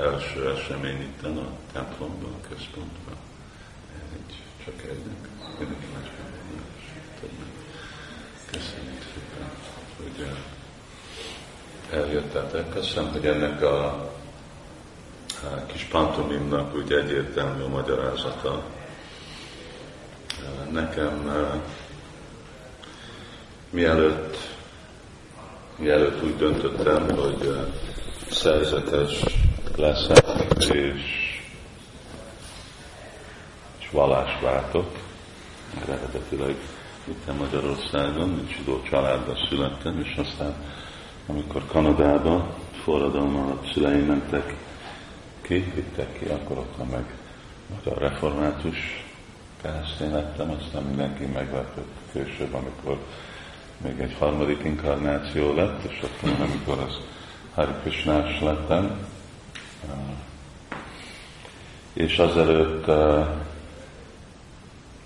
első 0.00 0.50
esemény 0.50 1.00
itt 1.00 1.22
a 1.22 1.46
templomban, 1.72 2.32
a 2.42 2.48
központban. 2.48 3.16
Egy, 4.12 4.34
csak 4.64 4.82
egynek. 4.82 5.28
Mindenki 5.58 5.86
Köszönjük 8.50 9.02
szépen, 9.14 9.50
hogy 9.96 10.26
eljöttetek. 11.90 12.68
Köszönöm, 12.68 13.12
hogy 13.12 13.26
ennek 13.26 13.62
a, 13.62 13.84
a 15.44 15.66
kis 15.66 15.82
pantomimnak 15.82 16.74
úgy 16.74 16.92
egyértelmű 16.92 17.62
a 17.62 17.68
magyarázata. 17.68 18.62
Nekem 20.70 21.32
mielőtt, 23.70 24.36
mielőtt 25.76 26.22
úgy 26.22 26.36
döntöttem, 26.36 27.16
hogy 27.16 27.56
szerzetes 28.30 29.39
leszek, 29.80 30.24
és, 30.58 31.02
és 33.78 33.90
vallásváltok, 33.90 34.98
eredetileg 35.82 36.56
itt 37.04 37.38
Magyarországon, 37.38 38.38
egy 38.38 38.54
zsidó 38.56 38.82
családban 38.82 39.36
születtem, 39.48 40.00
és 40.00 40.16
aztán 40.16 40.54
amikor 41.26 41.66
Kanadában 41.66 42.48
forradalom 42.82 43.36
alatt 43.36 43.72
szüleim 43.72 44.04
mentek 44.04 44.54
ki, 45.40 45.72
vittek 45.74 46.18
ki, 46.18 46.24
akkor 46.24 46.58
ott 46.58 46.90
meg 46.90 47.04
a 47.84 47.98
református 47.98 49.04
keresztény 49.62 50.12
lettem, 50.12 50.50
aztán 50.50 50.82
mindenki 50.82 51.24
meglepett 51.24 51.88
később, 52.12 52.54
amikor 52.54 52.98
még 53.76 54.00
egy 54.00 54.16
harmadik 54.18 54.64
inkarnáció 54.64 55.54
lett, 55.54 55.84
és 55.84 56.02
akkor 56.02 56.40
amikor 56.40 56.78
az 56.78 56.94
Hari 57.54 57.72
Krishnás 57.82 58.40
lettem, 58.40 59.06
és 61.92 62.18
azelőtt 62.18 62.88
uh, 62.88 63.26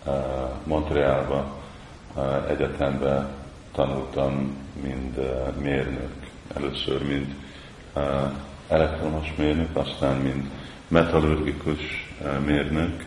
uh, 0.06 0.12
Montrealban 0.64 1.44
uh, 2.14 2.50
egyetemben 2.50 3.28
tanultam, 3.72 4.56
mint 4.82 5.16
mérnök. 5.62 6.12
Először, 6.54 7.02
mint 7.02 7.34
elektromos 8.68 9.34
mérnök, 9.36 9.76
aztán, 9.76 10.16
mint 10.16 10.46
metallurgikus 10.88 12.10
mérnök. 12.44 13.04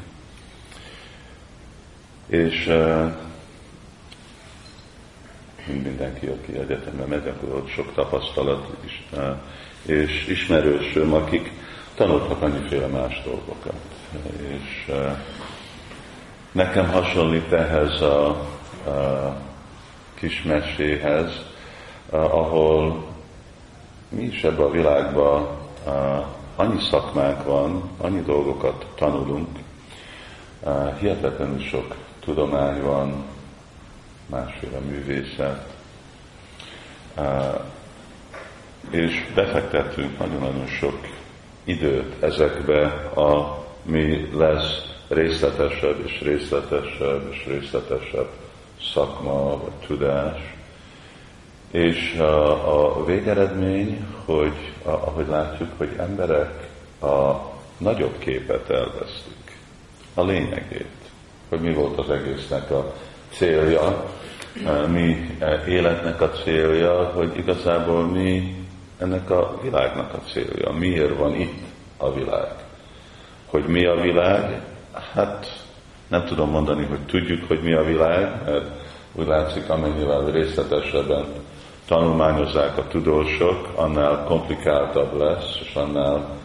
És 2.27 2.65
mint 5.67 5.83
mindenki, 5.83 6.25
aki 6.25 6.57
egyetemre 6.57 7.05
megy, 7.05 7.27
akkor 7.27 7.55
ott 7.55 7.69
sok 7.69 7.93
tapasztalat 7.93 8.67
is, 8.85 9.07
és 9.85 10.27
ismerősöm, 10.27 11.13
akik 11.13 11.51
tanultak 11.95 12.41
annyiféle 12.41 12.87
más 12.87 13.21
dolgokat. 13.25 13.73
És 14.37 14.91
nekem 16.51 16.87
hasonlít 16.87 17.51
ehhez 17.51 18.01
a, 18.01 18.27
a 18.29 19.37
kis 20.13 20.43
meséhez, 20.43 21.31
ahol 22.09 23.05
mi 24.09 24.23
is 24.23 24.43
ebben 24.43 24.65
a 24.65 24.71
világban 24.71 25.47
annyi 26.55 26.81
szakmánk 26.89 27.43
van, 27.43 27.89
annyi 27.97 28.21
dolgokat 28.21 28.85
tanulunk, 28.95 29.47
hihetetlenül 30.99 31.59
sok 31.59 31.95
tudomány 32.19 32.81
van, 32.81 33.25
másféle 34.29 34.79
művészet, 34.79 35.75
és 38.89 39.25
befektettünk 39.35 40.19
nagyon-nagyon 40.19 40.67
sok 40.67 41.07
időt 41.63 42.23
ezekbe, 42.23 42.83
a 43.15 43.65
mi 43.83 44.29
lesz 44.33 44.87
részletesebb 45.07 46.05
és 46.05 46.21
részletesebb 46.21 47.27
és 47.31 47.45
részletesebb 47.45 48.29
szakma 48.93 49.57
vagy 49.57 49.87
tudás. 49.87 50.55
És 51.71 52.15
a, 52.19 52.97
a 52.99 53.05
végeredmény, 53.05 54.05
hogy 54.25 54.73
ahogy 54.83 55.27
látjuk, 55.27 55.69
hogy 55.77 55.95
emberek 55.97 56.69
a 57.01 57.33
nagyobb 57.77 58.17
képet 58.17 58.69
elvesztik, 58.69 59.57
a 60.13 60.23
lényegét, 60.23 60.95
hogy 61.49 61.59
mi 61.59 61.73
volt 61.73 61.97
az 61.97 62.09
egésznek 62.09 62.71
a 62.71 62.93
célja, 63.37 64.03
mi 64.87 65.37
életnek 65.67 66.21
a 66.21 66.29
célja, 66.29 67.03
hogy 67.03 67.37
igazából 67.37 68.05
mi 68.05 68.55
ennek 68.97 69.29
a 69.29 69.59
világnak 69.61 70.13
a 70.13 70.19
célja, 70.31 70.71
miért 70.71 71.17
van 71.17 71.35
itt 71.35 71.63
a 71.97 72.13
világ. 72.13 72.51
Hogy 73.45 73.65
mi 73.65 73.85
a 73.85 73.95
világ? 73.95 74.61
Hát 75.13 75.65
nem 76.07 76.25
tudom 76.25 76.49
mondani, 76.49 76.85
hogy 76.85 77.05
tudjuk, 77.05 77.47
hogy 77.47 77.61
mi 77.61 77.73
a 77.73 77.83
világ, 77.83 78.41
mert 78.45 78.65
úgy 79.13 79.27
látszik, 79.27 79.69
amennyivel 79.69 80.31
részletesebben 80.31 81.25
tanulmányozzák 81.87 82.77
a 82.77 82.87
tudósok, 82.87 83.67
annál 83.75 84.23
komplikáltabb 84.23 85.17
lesz, 85.17 85.59
és 85.61 85.75
annál 85.75 86.37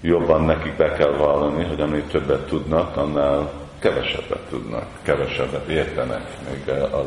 jobban 0.00 0.44
nekik 0.44 0.76
be 0.76 0.92
kell 0.92 1.12
vallani, 1.12 1.64
hogy 1.64 1.80
amíg 1.80 2.06
többet 2.06 2.46
tudnak, 2.46 2.96
annál 2.96 3.50
kevesebbet 3.84 4.40
tudnak, 4.48 4.86
kevesebbet 5.02 5.68
értenek 5.68 6.28
még 6.48 6.68
a 6.68 7.04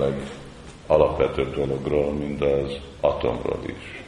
legalapvetőbb 0.87 1.55
dologról, 1.55 2.13
mint 2.13 2.41
az 2.41 2.71
atomról 3.01 3.59
is. 3.65 4.03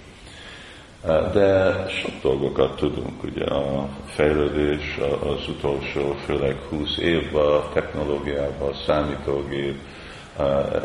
De 1.33 1.85
sok 1.87 2.11
dolgokat 2.21 2.75
tudunk, 2.75 3.23
ugye 3.23 3.45
a 3.45 3.87
fejlődés 4.05 4.99
az 5.23 5.47
utolsó, 5.47 6.15
főleg 6.25 6.57
20 6.69 6.97
évben, 6.97 7.45
a 7.45 7.69
technológiában, 7.73 8.69
a 8.69 8.75
számítógép, 8.85 9.77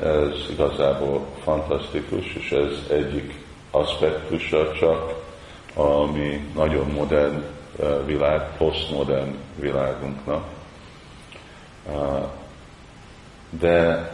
ez 0.03 0.51
igazából 0.51 1.27
fantasztikus, 1.43 2.35
és 2.35 2.51
ez 2.51 2.91
egyik 2.91 3.35
aspektusa 3.71 4.73
csak, 4.73 5.15
ami 5.75 6.49
nagyon 6.55 6.87
modern 6.87 7.43
világ, 8.07 8.57
posztmodern 8.57 9.35
világunknak. 9.61 10.45
De 13.51 14.09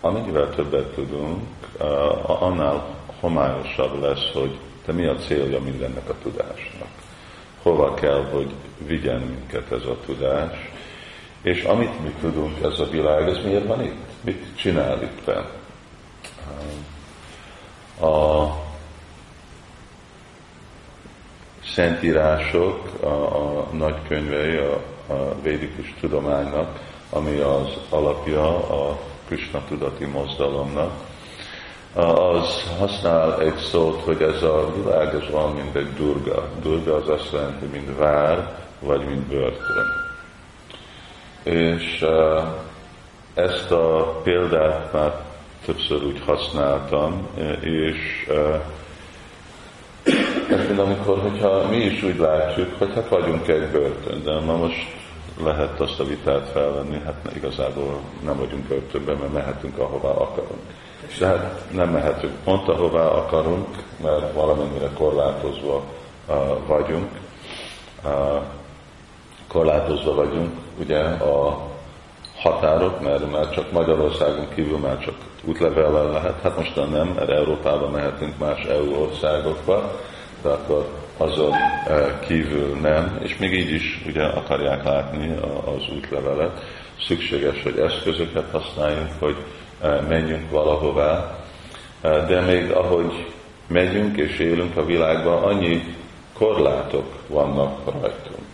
amennyivel 0.00 0.54
többet 0.54 0.94
tudunk, 0.94 1.42
annál 2.22 2.98
homályosabb 3.20 4.00
lesz, 4.02 4.32
hogy 4.32 4.58
te 4.84 4.92
mi 4.92 5.06
a 5.06 5.14
célja 5.14 5.60
mindennek 5.60 6.08
a 6.08 6.14
tudásnak. 6.22 6.88
Hova 7.62 7.94
kell, 7.94 8.24
hogy 8.24 8.52
vigyen 8.86 9.20
minket 9.20 9.72
ez 9.72 9.84
a 9.84 9.96
tudás, 10.04 10.70
és 11.42 11.62
amit 11.62 12.02
mi 12.02 12.14
tudunk, 12.20 12.62
ez 12.62 12.78
a 12.80 12.88
világ, 12.90 13.28
ez 13.28 13.44
miért 13.44 13.66
van 13.66 13.82
itt? 13.82 13.96
Mit 14.20 14.46
csinál 14.56 15.02
itt? 15.02 15.30
A 18.00 18.48
szentírások, 21.64 23.02
a, 23.02 23.06
a 23.06 23.68
nagykönyvei 23.72 24.56
a, 24.56 24.82
a 25.10 25.40
védikus 25.42 25.94
tudománynak, 26.00 26.80
ami 27.10 27.38
az 27.38 27.76
alapja 27.88 28.56
a 28.56 28.98
Krishna 29.26 29.60
tudati 29.68 30.04
mozdalomnak, 30.04 30.92
az 31.94 32.74
használ 32.78 33.40
egy 33.40 33.56
szót, 33.56 34.02
hogy 34.04 34.22
ez 34.22 34.42
a 34.42 34.72
világ 34.74 35.14
ez 35.14 35.30
van, 35.30 35.52
mint 35.52 35.76
egy 35.76 35.94
durga. 35.94 36.48
Durga 36.62 36.94
az 36.94 37.08
azt 37.08 37.32
jelenti, 37.32 37.66
mint 37.66 37.98
vár, 37.98 38.58
vagy 38.80 39.04
mint 39.04 39.26
börtön. 39.26 39.86
És 41.42 42.06
ezt 43.34 43.70
a 43.70 44.20
példát 44.22 44.92
már 44.92 45.12
többször 45.64 46.04
úgy 46.04 46.22
használtam, 46.26 47.28
és 47.60 48.28
ez 50.50 50.66
mint 50.66 50.78
amikor, 50.78 51.18
hogyha 51.18 51.68
mi 51.68 51.76
is 51.76 52.02
úgy 52.02 52.18
látjuk, 52.18 52.74
hogy 52.78 52.94
hát 52.94 53.08
vagyunk 53.08 53.48
egy 53.48 53.66
börtön, 53.66 54.22
de 54.24 54.40
ma 54.40 54.56
most 54.56 54.99
lehet 55.44 55.80
azt 55.80 56.00
a 56.00 56.04
vitát 56.04 56.48
felvenni, 56.48 57.00
hát 57.04 57.30
igazából 57.34 58.00
nem 58.24 58.36
vagyunk 58.38 58.64
börtönben, 58.64 59.16
mert 59.16 59.32
mehetünk 59.32 59.78
ahová 59.78 60.08
akarunk. 60.08 60.60
De 61.18 61.26
hát 61.26 61.64
nem 61.72 61.88
mehetünk 61.90 62.32
pont 62.44 62.68
ahová 62.68 63.06
akarunk, 63.06 63.66
mert 64.02 64.32
valamennyire 64.32 64.88
korlátozva 64.94 65.82
uh, 66.28 66.36
vagyunk. 66.66 67.08
Uh, 68.04 68.42
korlátozva 69.48 70.14
vagyunk, 70.14 70.52
ugye 70.78 70.98
a 71.04 71.68
határok, 72.36 73.00
mert 73.00 73.30
már 73.30 73.50
csak 73.50 73.72
Magyarországon 73.72 74.48
kívül 74.54 74.78
már 74.78 74.98
csak 74.98 75.14
útlevellel 75.44 76.10
lehet, 76.10 76.40
hát 76.42 76.56
mostan 76.56 76.88
nem, 76.88 77.08
mert 77.08 77.30
Európában 77.30 77.90
mehetünk 77.90 78.38
más 78.38 78.62
EU 78.64 78.94
országokba, 78.94 80.00
de 80.42 80.48
akkor 80.48 80.88
azon 81.20 81.54
kívül 82.26 82.76
nem, 82.80 83.18
és 83.22 83.36
még 83.36 83.52
így 83.52 83.70
is 83.70 84.02
ugye 84.06 84.22
akarják 84.22 84.84
látni 84.84 85.36
az 85.64 85.88
útlevelet. 85.96 86.64
Szükséges, 87.06 87.62
hogy 87.62 87.78
eszközöket 87.78 88.50
használjunk, 88.50 89.10
hogy 89.18 89.36
menjünk 90.08 90.50
valahová, 90.50 91.38
de 92.00 92.40
még 92.40 92.70
ahogy 92.70 93.26
megyünk 93.66 94.16
és 94.16 94.38
élünk 94.38 94.76
a 94.76 94.84
világban, 94.84 95.42
annyi 95.42 95.96
korlátok 96.32 97.14
vannak 97.26 97.84
rajtunk. 97.84 98.48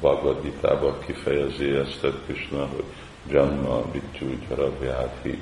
Bhagavad 0.00 0.42
Gita-ban 0.42 0.94
kifejezi 1.06 1.70
ezt 1.70 2.04
a 2.04 2.12
Krishna, 2.26 2.58
hogy 2.58 2.84
Janma, 3.30 3.82
Bittu, 3.92 4.26
Jaravyádhi. 4.48 5.38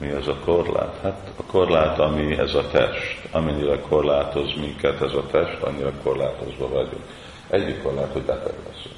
Mi 0.00 0.08
ez 0.08 0.26
a 0.26 0.36
korlát? 0.44 0.98
Hát 1.02 1.30
a 1.36 1.42
korlát, 1.42 1.98
ami 1.98 2.38
ez 2.38 2.54
a 2.54 2.68
test. 2.68 3.28
Amennyire 3.30 3.80
korlátoz 3.80 4.54
minket 4.60 5.02
ez 5.02 5.12
a 5.12 5.26
test, 5.26 5.62
annyira 5.62 5.92
korlátozva 6.02 6.68
vagyunk. 6.68 7.04
Egyik 7.50 7.82
korlát, 7.82 8.12
hogy 8.12 8.22
beteg 8.22 8.54
leszünk. 8.66 8.94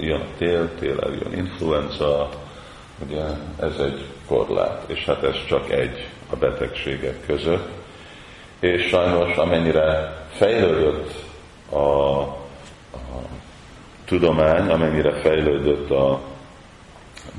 Jön 0.00 0.20
a 0.20 0.36
tél, 0.38 0.74
tél 0.78 1.18
jön 1.22 1.32
influenza, 1.32 2.28
ugye 3.06 3.22
ez 3.60 3.78
egy 3.78 4.04
korlát, 4.26 4.84
és 4.86 5.04
hát 5.04 5.22
ez 5.22 5.46
csak 5.46 5.70
egy 5.70 6.08
a 6.30 6.36
betegségek 6.36 7.26
között. 7.26 7.68
És 8.60 8.86
sajnos 8.86 9.36
amennyire 9.36 10.16
fejlődött 10.30 11.14
a, 11.70 11.76
a 11.76 12.40
tudomány, 14.04 14.68
amennyire 14.68 15.12
fejlődött 15.12 15.90
a 15.90 16.20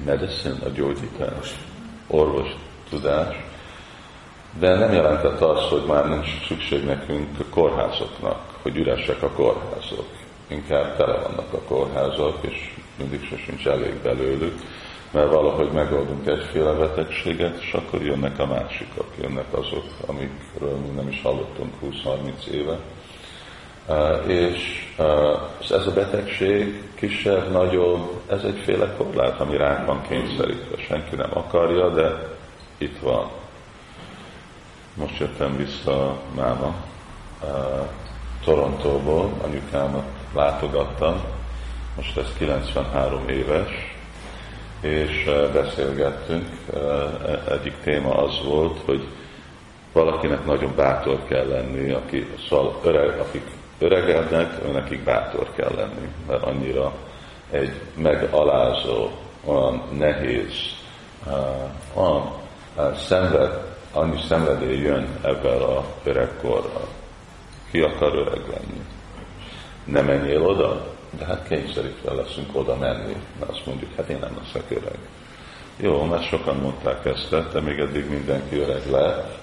medicine, 0.06 0.66
a 0.66 0.69
gyógyítás, 0.69 1.56
orvos 2.12 2.56
tudás, 2.90 3.36
de 4.60 4.75
nem 4.75 4.94
jelentett 4.94 5.42
az, 5.42 5.69
hogy 5.69 5.84
már 5.88 6.10
nincs 6.10 6.46
szükség 6.48 6.86
nekünk 6.86 7.40
a 7.40 7.44
kórházoknak, 7.50 8.60
hogy 8.62 8.78
üresek 8.78 9.24
a 9.24 9.30
kórházok. 9.30 10.08
Inkább 10.48 10.98
tele 10.98 11.13
vannak 11.13 11.54
a 11.54 11.62
kórházak, 11.68 12.38
és 12.42 12.74
mindig 12.98 13.28
se 13.28 13.38
sincs 13.38 13.68
elég 13.68 13.94
belőlük, 13.94 14.60
mert 15.12 15.31
valahogy 15.31 15.72
megoldunk 15.72 16.28
egyféle 16.28 16.72
betegséget, 16.72 17.62
és 17.62 17.74
akkor 17.74 18.02
jönnek 18.02 18.40
a 18.40 18.46
másikak, 18.46 19.08
jönnek 19.22 19.54
azok, 19.54 19.86
amikről 20.06 20.75
mi 20.78 20.88
nem 20.96 21.08
is 21.08 21.22
hallottunk 21.22 21.74
20-30 21.84 22.46
éve. 22.46 22.78
És 24.28 24.89
ez 25.69 25.88
a 25.88 25.94
betegség 25.94 26.83
kisebb, 26.95 27.51
nagyobb, 27.51 28.22
ez 28.30 28.44
egyféle 28.44 28.94
korlát, 28.98 29.39
ami 29.39 29.57
ránk 29.57 29.86
van 29.86 30.01
kényszerítve. 30.07 30.83
Senki 30.88 31.16
nem 31.16 31.30
akarja, 31.33 31.89
de 31.89 32.30
itt 32.78 33.00
van. 33.00 33.30
Most 34.94 35.19
jöttem 35.19 35.57
vissza 35.57 36.18
máma 36.36 36.75
Torontóból, 38.44 39.31
anyukámat 39.44 40.06
látogattam, 40.36 41.22
most 41.95 42.18
ez 42.18 42.34
93 42.38 43.27
éves, 43.27 43.95
és 44.81 45.30
beszélgettünk. 45.54 46.48
Egyik 47.50 47.75
téma 47.84 48.24
az 48.24 48.44
volt, 48.44 48.80
hogy 48.86 49.07
valakinek 49.94 50.45
nagyon 50.45 50.74
bátor 50.75 51.25
kell 51.27 51.48
lenni, 51.48 51.92
aki, 51.92 52.27
szóval 52.50 52.80
öreg, 52.84 53.19
akik 53.19 53.60
öregednek, 53.81 54.72
nekik 54.74 55.04
bátor 55.04 55.51
kell 55.56 55.72
lenni, 55.75 56.07
mert 56.28 56.44
annyira 56.44 56.94
egy 57.51 57.81
megalázó, 57.95 59.10
olyan 59.45 59.83
nehéz, 59.98 60.54
olyan 61.94 62.31
szenved, 62.95 63.69
annyi 63.94 64.19
szenvedély 64.28 64.78
jön 64.78 65.07
ebben 65.22 65.62
a 65.62 65.83
öregkorral. 66.04 66.88
Ki 67.72 67.80
akar 67.81 68.16
öreg 68.16 68.42
lenni? 68.48 68.81
Nem 69.84 70.06
menjél 70.06 70.42
oda? 70.42 70.86
De 71.18 71.25
hát 71.25 71.48
kényszerítve 71.48 72.13
leszünk 72.13 72.50
oda 72.54 72.75
menni, 72.75 73.16
mert 73.39 73.51
azt 73.51 73.66
mondjuk, 73.66 73.95
hát 73.95 74.10
én 74.10 74.19
nem 74.19 74.38
leszek 74.44 74.72
öreg. 74.72 74.98
Jó, 75.77 76.04
mert 76.04 76.27
sokan 76.27 76.56
mondták 76.56 77.06
ezt, 77.06 77.51
de 77.51 77.60
még 77.60 77.80
eddig 77.80 78.10
mindenki 78.10 78.57
öreg 78.57 78.89
lett, 78.89 79.38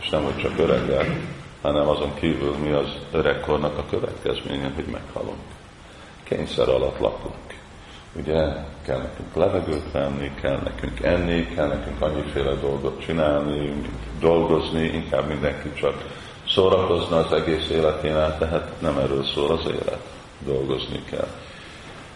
és 0.00 0.08
nem, 0.08 0.24
hogy 0.24 0.36
csak 0.36 0.58
öreg 0.58 0.88
lett, 0.88 1.10
hanem 1.62 1.88
azon 1.88 2.14
kívül 2.14 2.56
mi 2.56 2.70
az 2.70 2.88
öregkornak 3.12 3.78
a 3.78 3.84
következménye, 3.90 4.72
hogy 4.74 4.84
meghalunk. 4.84 5.42
Kényszer 6.22 6.68
alatt 6.68 6.98
lakunk. 6.98 7.34
Ugye 8.16 8.38
kell 8.84 8.98
nekünk 8.98 9.34
levegőt 9.34 9.92
venni, 9.92 10.30
kell 10.40 10.60
nekünk 10.64 11.00
enni, 11.00 11.46
kell 11.54 11.66
nekünk 11.66 12.00
annyiféle 12.00 12.54
dolgot 12.54 13.04
csinálni, 13.04 13.72
dolgozni, 14.20 14.82
inkább 14.82 15.28
mindenki 15.28 15.72
csak 15.74 15.94
szórakozna 16.48 17.16
az 17.16 17.32
egész 17.32 17.68
életén 17.70 18.16
át, 18.16 18.38
tehát 18.38 18.80
nem 18.80 18.98
erről 18.98 19.24
szól 19.24 19.50
az 19.50 19.66
élet, 19.66 20.08
dolgozni 20.38 21.02
kell. 21.10 21.28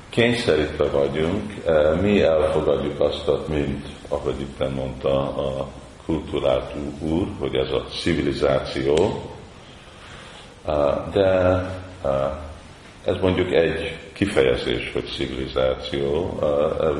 Kényszerítve 0.08 0.84
vagyunk, 0.84 1.52
mi 2.00 2.22
elfogadjuk 2.22 3.00
azt, 3.00 3.30
mint 3.48 3.86
ahogy 4.08 4.40
itt 4.40 4.74
mondta 4.74 5.20
a 5.20 5.66
kultúrált 6.06 6.72
úr, 6.98 7.26
hogy 7.38 7.54
ez 7.54 7.70
a 7.70 7.84
civilizáció, 8.02 9.22
de 11.12 11.60
ez 13.04 13.16
mondjuk 13.20 13.52
egy 13.52 13.98
kifejezés, 14.12 14.92
hogy 14.92 15.04
civilizáció, 15.16 16.38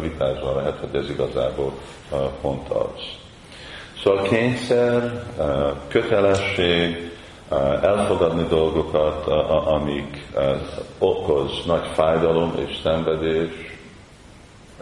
vitázva 0.01 0.55
lehet, 0.55 0.79
hogy 0.79 0.95
ez 1.03 1.11
igazából 1.11 1.73
pont 2.41 2.69
az. 2.69 3.01
Szóval 4.03 4.23
kényszer, 4.23 5.25
kötelesség, 5.89 7.11
elfogadni 7.83 8.47
dolgokat, 8.49 9.27
amik 9.67 10.27
okoz 10.99 11.65
nagy 11.67 11.87
fájdalom 11.95 12.55
és 12.67 12.79
szenvedés, 12.83 13.51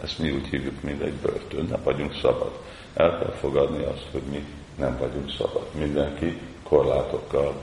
ezt 0.03 0.19
mi 0.19 0.31
úgy 0.31 0.47
hívjuk, 0.47 0.81
mint 0.81 1.01
egy 1.01 1.13
börtön, 1.13 1.67
nem 1.69 1.81
vagyunk 1.83 2.13
szabad. 2.21 2.51
El 2.93 3.09
kell 3.09 3.33
fogadni 3.39 3.83
azt, 3.83 4.05
hogy 4.11 4.21
mi 4.31 4.45
nem 4.77 4.97
vagyunk 4.99 5.31
szabad. 5.37 5.65
Mindenki 5.79 6.37
korlátokkal 6.63 7.53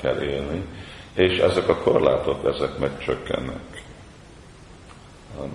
kell 0.00 0.22
élni, 0.22 0.64
és 1.14 1.38
ezek 1.38 1.68
a 1.68 1.76
korlátok, 1.76 2.54
ezek 2.54 2.78
megcsökkennek. 2.78 3.84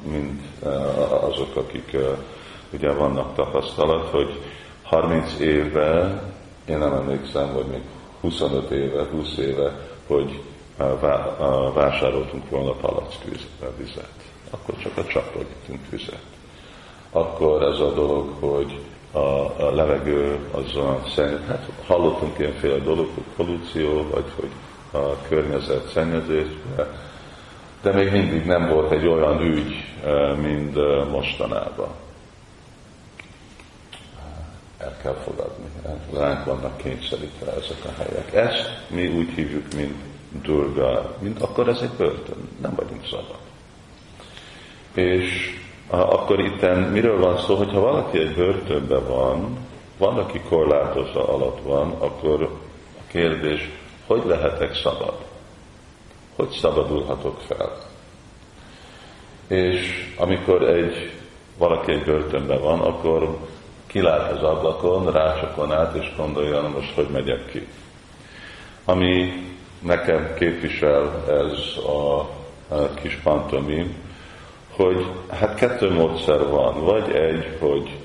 Mind 0.03 0.39
azok, 1.21 1.55
akik 1.55 1.97
ugye 2.73 2.91
vannak 2.91 3.35
tapasztalat, 3.35 4.09
hogy 4.09 4.41
30 4.83 5.39
éve, 5.39 6.23
én 6.65 6.77
nem 6.77 6.93
emlékszem, 6.93 7.47
hogy 7.53 7.65
még 7.65 7.81
25 8.21 8.71
éve, 8.71 9.03
20 9.03 9.37
éve, 9.37 9.79
hogy 10.07 10.41
vásároltunk 11.73 12.49
volna 12.49 12.71
palack 12.71 13.23
vizet. 13.77 14.13
Akkor 14.49 14.77
csak 14.77 14.97
a 14.97 15.05
csapról 15.05 15.43
ittünk 15.43 15.89
vizet. 15.89 16.23
Akkor 17.11 17.63
ez 17.63 17.79
a 17.79 17.93
dolog, 17.93 18.33
hogy 18.39 18.79
a, 19.11 19.19
a 19.65 19.71
levegő 19.75 20.39
az 20.51 20.75
a 20.75 21.03
szenny, 21.15 21.47
hát 21.47 21.69
hallottunk 21.86 22.39
ilyenféle 22.39 22.77
dolog, 22.77 23.09
hogy 23.13 23.24
pollució, 23.36 24.07
vagy 24.09 24.31
hogy 24.36 24.50
a 24.91 25.21
környezet 25.27 25.91
szennyezés, 25.93 26.47
de, 26.75 26.88
de 27.81 27.91
még 27.91 28.12
mindig 28.12 28.45
nem 28.45 28.67
volt 28.69 28.91
egy 28.91 29.07
olyan 29.07 29.41
ügy, 29.41 29.74
mint 30.41 30.75
mostanában. 31.12 31.89
El 34.77 34.97
kell 35.01 35.15
fogadni. 35.24 35.65
Ránk 36.13 36.45
vannak 36.45 36.77
kényszerítve 36.77 37.51
ezek 37.51 37.86
a 37.86 37.91
helyek. 37.97 38.33
Ezt 38.33 38.69
mi 38.88 39.07
úgy 39.07 39.29
hívjuk, 39.29 39.74
mint 39.75 39.95
durga, 40.41 41.15
mint 41.19 41.41
akkor 41.41 41.67
ez 41.67 41.79
egy 41.81 41.91
börtön. 41.97 42.50
Nem 42.62 42.74
vagyunk 42.75 43.05
szabad. 43.05 43.39
És 44.93 45.59
akkor 45.91 46.39
itt 46.39 46.89
miről 46.91 47.19
van 47.19 47.38
szó, 47.38 47.55
hogyha 47.55 47.79
valaki 47.79 48.17
egy 48.19 48.36
börtönben 48.36 49.07
van, 49.07 49.57
van, 49.98 50.17
aki 50.17 50.39
korlátozva 50.50 51.27
alatt 51.33 51.62
van, 51.63 51.91
akkor 52.00 52.43
a 52.98 53.01
kérdés, 53.07 53.69
hogy 54.07 54.21
lehetek 54.25 54.75
szabad? 54.75 55.13
Hogy 56.36 56.50
szabadulhatok 56.50 57.39
fel? 57.39 57.77
És 59.48 60.13
amikor 60.17 60.63
egy 60.63 61.12
valaki 61.57 61.91
egy 61.91 62.03
börtönben 62.03 62.62
van, 62.62 62.79
akkor 62.79 63.38
kilát 63.88 64.31
az 64.31 64.43
ablakon, 64.43 65.12
rácsokon 65.12 65.74
át, 65.74 65.95
és 65.95 66.13
gondolja, 66.17 66.62
most 66.62 66.93
hogy 66.93 67.07
megyek 67.12 67.45
ki. 67.45 67.67
Ami 68.86 69.33
nekem 69.81 70.33
képvisel 70.38 71.24
ez 71.27 71.83
a, 71.86 72.19
a 72.75 72.93
kis 73.01 73.19
pantomim, 73.24 73.95
hogy 74.81 75.05
hát 75.29 75.55
kettő 75.55 75.93
módszer 75.93 76.50
van. 76.50 76.83
Vagy 76.83 77.11
egy, 77.11 77.57
hogy 77.59 77.97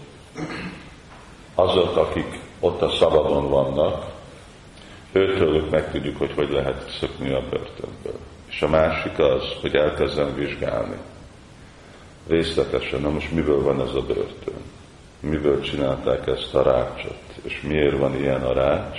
azok, 1.54 1.96
akik 1.96 2.40
ott 2.60 2.82
a 2.82 2.90
szabadon 2.90 3.50
vannak, 3.50 4.04
őtőlük 5.12 5.70
megtudjuk, 5.70 6.18
hogy 6.18 6.32
hogy 6.34 6.50
lehet 6.50 6.96
szökni 7.00 7.32
a 7.32 7.40
börtönből. 7.40 8.18
És 8.48 8.62
a 8.62 8.68
másik 8.68 9.18
az, 9.18 9.42
hogy 9.60 9.74
elkezdem 9.74 10.34
vizsgálni. 10.34 10.96
Részletesen, 12.26 13.00
na 13.00 13.10
most 13.10 13.32
miből 13.32 13.62
van 13.62 13.80
ez 13.80 13.94
a 13.94 14.02
börtön? 14.02 14.60
Miből 15.20 15.60
csinálták 15.60 16.26
ezt 16.26 16.54
a 16.54 16.62
rácsot? 16.62 17.22
És 17.42 17.60
miért 17.60 17.98
van 17.98 18.16
ilyen 18.16 18.42
a 18.42 18.52
rács? 18.52 18.98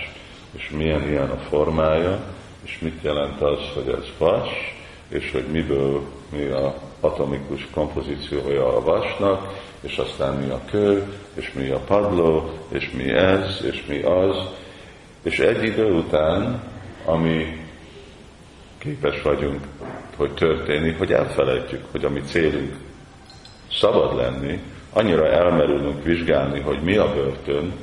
És 0.51 0.69
milyen 0.69 1.07
ilyen 1.07 1.29
a 1.29 1.37
formája? 1.37 2.19
És 2.63 2.79
mit 2.79 3.01
jelent 3.01 3.41
az, 3.41 3.59
hogy 3.73 3.87
ez 3.87 4.05
vas? 4.17 4.49
És 5.07 5.31
hogy 5.31 5.45
miből 5.51 6.01
mi 6.29 6.45
a 6.45 6.86
atomikus 6.99 7.67
kompozíciója 7.73 8.75
a 8.75 8.83
vasnak, 8.83 9.53
és 9.81 9.97
aztán 9.97 10.33
mi 10.33 10.49
a 10.49 10.61
kő, 10.69 11.13
és 11.33 11.53
mi 11.53 11.69
a 11.69 11.79
padló, 11.79 12.49
és 12.69 12.91
mi 12.91 13.09
ez, 13.09 13.61
és 13.63 13.85
mi 13.87 14.01
az, 14.01 14.35
És 15.21 15.39
egy 15.39 15.63
idő 15.63 15.93
után, 15.93 16.63
ami 17.05 17.65
képes 18.77 19.21
vagyunk, 19.21 19.63
hogy 20.15 20.33
történik, 20.33 20.97
hogy 20.97 21.11
elfelejtjük, 21.11 21.85
hogy 21.91 22.05
a 22.05 22.09
mi 22.09 22.21
célunk 22.21 22.75
szabad 23.71 24.15
lenni, 24.15 24.59
annyira 24.93 25.27
elmerülünk 25.27 26.03
vizsgálni, 26.03 26.59
hogy 26.59 26.81
mi 26.81 26.95
a 26.95 27.13
börtön, 27.13 27.73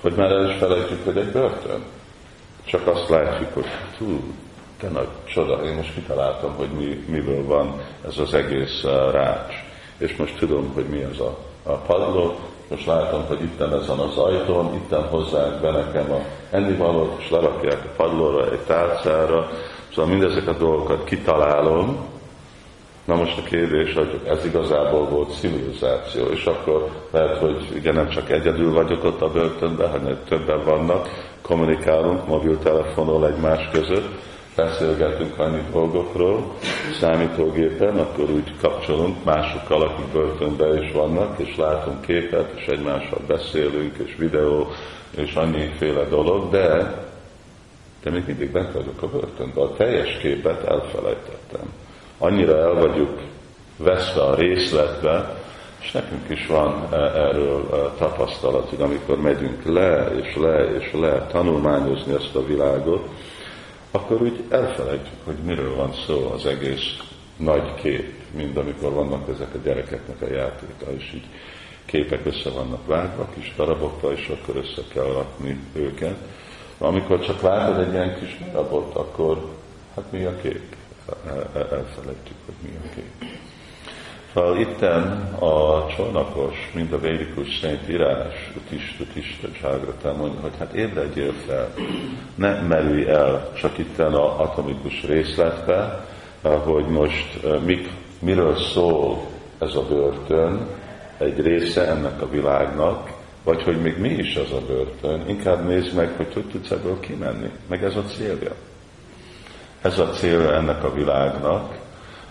hogy 0.00 0.12
már 0.14 0.30
el 0.30 0.50
is 0.50 0.56
felejtjük, 0.56 1.04
hogy 1.04 1.16
egy 1.16 1.30
börtön. 1.30 1.84
Csak 2.64 2.86
azt 2.86 3.08
látjuk, 3.08 3.54
hogy 3.54 3.66
hú, 3.98 4.34
te 4.78 4.88
nagy 4.88 5.08
csoda, 5.36 5.64
én 5.64 5.74
most 5.74 5.94
kitaláltam, 5.94 6.54
hogy 6.56 6.68
mi, 6.78 7.04
miből 7.08 7.44
van 7.44 7.80
ez 8.06 8.18
az 8.18 8.34
egész 8.34 8.84
uh, 8.84 9.12
rács. 9.12 9.54
És 9.98 10.16
most 10.16 10.36
tudom, 10.38 10.70
hogy 10.74 10.84
mi 10.84 11.02
az 11.02 11.20
a, 11.20 11.38
a 11.62 11.72
padló, 11.72 12.34
most 12.68 12.86
látom, 12.86 13.24
hogy 13.26 13.42
itt 13.42 13.60
ezen 13.60 13.98
az 13.98 14.16
ajtón, 14.16 14.74
itt 14.74 14.94
hozzák 15.10 15.60
be 15.60 15.70
nekem 15.70 16.12
a 16.12 16.20
ennivalót, 16.50 17.20
és 17.20 17.30
lerakják 17.30 17.84
a 17.84 18.02
padlóra, 18.02 18.50
egy 18.50 18.58
tálcára, 18.58 19.50
szóval 19.94 20.10
mindezek 20.10 20.48
a 20.48 20.52
dolgokat 20.52 21.04
kitalálom, 21.04 22.14
Na 23.04 23.14
most 23.14 23.38
a 23.38 23.42
kérdés, 23.42 23.94
hogy 23.94 24.20
ez 24.24 24.44
igazából 24.44 25.08
volt 25.08 25.38
civilizáció, 25.38 26.26
és 26.26 26.44
akkor 26.44 26.90
lehet, 27.10 27.38
hogy 27.38 27.72
ugye 27.74 27.92
nem 27.92 28.08
csak 28.08 28.30
egyedül 28.30 28.72
vagyok 28.72 29.04
ott 29.04 29.20
a 29.20 29.30
börtönben, 29.30 29.90
hanem 29.90 30.18
többen 30.28 30.64
vannak, 30.64 31.08
kommunikálunk 31.42 32.26
mobiltelefonról 32.26 33.26
egymás 33.26 33.68
között, 33.72 34.08
beszélgetünk 34.56 35.38
annyi 35.38 35.62
dolgokról, 35.72 36.54
számítógépen, 37.00 37.98
akkor 37.98 38.30
úgy 38.30 38.52
kapcsolunk 38.60 39.24
másokkal, 39.24 39.82
akik 39.82 40.06
börtönben 40.06 40.82
is 40.82 40.92
vannak, 40.92 41.38
és 41.38 41.56
látunk 41.56 42.00
képet, 42.00 42.52
és 42.56 42.66
egymással 42.66 43.20
beszélünk, 43.26 43.96
és 43.96 44.14
videó, 44.18 44.66
és 45.16 45.34
annyiféle 45.34 46.04
dolog, 46.04 46.50
de, 46.50 46.94
de 48.02 48.10
még 48.10 48.22
mindig 48.26 48.50
bent 48.50 48.72
vagyok 48.72 49.02
a 49.02 49.08
börtönben. 49.08 49.64
A 49.64 49.76
teljes 49.76 50.16
képet 50.16 50.64
elfelejtettem. 50.64 51.72
Annyira 52.18 52.58
el 52.58 52.74
vagyunk 52.74 53.20
veszve 53.76 54.22
a 54.22 54.34
részletbe, 54.34 55.36
és 55.80 55.92
nekünk 55.92 56.28
is 56.28 56.46
van 56.46 56.88
e, 56.92 56.96
erről 56.96 57.68
e, 57.72 57.76
tapasztalat, 57.98 58.68
hogy 58.68 58.80
amikor 58.80 59.20
megyünk 59.20 59.64
le, 59.64 60.10
és 60.22 60.36
le, 60.36 60.76
és 60.78 60.92
le 60.92 61.26
tanulmányozni 61.26 62.14
ezt 62.14 62.34
a 62.34 62.46
világot, 62.46 63.08
akkor 63.90 64.22
úgy 64.22 64.44
elfelejtjük, 64.48 65.24
hogy 65.24 65.36
miről 65.44 65.74
van 65.74 65.92
szó 66.06 66.30
az 66.34 66.46
egész 66.46 66.96
nagy 67.36 67.74
kép, 67.74 68.14
mint 68.30 68.56
amikor 68.56 68.92
vannak 68.92 69.28
ezek 69.28 69.54
a 69.54 69.58
gyerekeknek 69.64 70.22
a 70.22 70.32
játéka, 70.32 70.92
és 70.96 71.12
így 71.14 71.26
képek 71.84 72.26
össze 72.26 72.50
vannak 72.50 72.86
vágva, 72.86 73.28
kis 73.34 73.52
darabokra, 73.56 74.12
és 74.12 74.28
akkor 74.28 74.56
össze 74.56 74.82
kell 74.92 75.12
rakni 75.12 75.60
őket. 75.72 76.16
Amikor 76.78 77.20
csak 77.20 77.40
látod 77.40 77.86
egy 77.86 77.92
ilyen 77.92 78.18
kis 78.18 78.38
darabot, 78.52 78.94
akkor 78.94 79.48
hát 79.94 80.12
mi 80.12 80.24
a 80.24 80.36
kép? 80.36 80.76
Elfelejtjük, 81.54 82.36
hogy 82.44 82.54
mi 82.62 82.78
a 82.84 82.94
kép. 82.94 83.28
Szóval 84.36 84.58
itten 84.58 85.02
a 85.38 85.86
csónakos, 85.96 86.70
mint 86.74 86.92
a 86.92 87.00
védikus 87.00 87.58
szent 87.58 87.88
írás, 87.88 88.52
Utista, 88.56 89.04
Utista, 89.10 89.48
Cságrata 89.60 90.12
mondja, 90.12 90.40
hogy 90.40 90.52
hát 90.58 90.72
ébredjél 90.72 91.32
fel, 91.46 91.74
ne 92.34 92.60
merülj 92.60 93.08
el 93.08 93.52
csak 93.54 93.78
itten 93.78 94.14
a 94.14 94.40
atomikus 94.40 95.02
részletbe, 95.02 96.06
hogy 96.42 96.86
most 96.86 97.40
mik, 97.64 97.88
miről 98.18 98.56
szól 98.56 99.26
ez 99.58 99.74
a 99.74 99.82
börtön, 99.88 100.66
egy 101.18 101.40
része 101.40 101.86
ennek 101.86 102.22
a 102.22 102.28
világnak, 102.28 103.12
vagy 103.44 103.62
hogy 103.62 103.80
még 103.80 103.98
mi 103.98 104.08
is 104.08 104.36
az 104.36 104.52
a 104.52 104.66
börtön, 104.66 105.28
inkább 105.28 105.66
nézd 105.66 105.94
meg, 105.94 106.10
hogy 106.16 106.32
hogy 106.32 106.48
tudsz 106.48 106.70
ebből 106.70 107.00
kimenni. 107.00 107.50
Meg 107.68 107.84
ez 107.84 107.96
a 107.96 108.02
célja. 108.02 108.54
Ez 109.82 109.98
a 109.98 110.08
célja 110.10 110.52
ennek 110.52 110.84
a 110.84 110.92
világnak, 110.92 111.84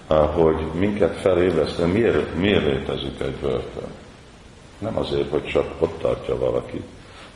hogy 0.08 0.66
minket 0.74 1.16
felébresztő, 1.16 1.86
miért, 1.86 2.36
miért 2.36 2.64
létezik 2.64 3.20
egy 3.20 3.36
börtön. 3.42 3.90
Nem 4.78 4.98
azért, 4.98 5.30
hogy 5.30 5.46
csak 5.46 5.76
ott 5.80 6.00
tartja 6.00 6.38
valaki, 6.38 6.84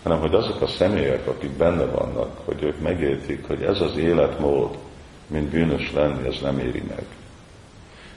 hanem 0.03 0.19
hogy 0.19 0.33
azok 0.33 0.61
a 0.61 0.67
személyek, 0.67 1.27
akik 1.27 1.51
benne 1.51 1.85
vannak, 1.85 2.41
hogy 2.45 2.63
ők 2.63 2.81
megértik, 2.81 3.47
hogy 3.47 3.61
ez 3.61 3.81
az 3.81 3.97
életmód, 3.97 4.77
mint 5.27 5.49
bűnös 5.49 5.91
lenni, 5.93 6.27
ez 6.27 6.41
nem 6.41 6.59
éri 6.59 6.83
meg. 6.87 7.05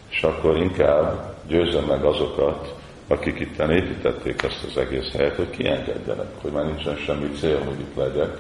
És 0.08 0.22
akkor 0.22 0.56
inkább 0.56 1.34
győzöm 1.46 1.84
meg 1.84 2.04
azokat, 2.04 2.74
akik 3.08 3.40
itt 3.40 3.58
építették 3.58 4.42
ezt 4.42 4.64
az 4.68 4.76
egész 4.76 5.12
helyet, 5.12 5.36
hogy 5.36 5.50
kiengedjenek, 5.50 6.28
hogy 6.40 6.52
már 6.52 6.64
nincsen 6.64 6.96
semmi 6.96 7.30
cél, 7.40 7.58
hogy 7.64 7.80
itt 7.80 7.96
legyek, 7.96 8.38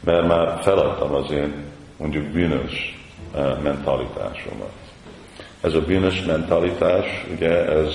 mert 0.00 0.26
már 0.26 0.62
feladtam 0.62 1.14
az 1.14 1.30
én 1.30 1.54
mondjuk 1.96 2.24
bűnös 2.24 3.02
eh, 3.34 3.58
mentalitásomat. 3.62 4.87
Ez 5.60 5.74
a 5.74 5.80
bűnös 5.80 6.22
mentalitás, 6.24 7.26
ugye 7.32 7.66
ez 7.66 7.94